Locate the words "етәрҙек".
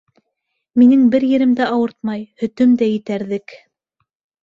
2.91-3.59